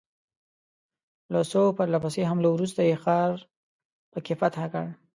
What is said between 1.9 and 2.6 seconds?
پسې حملو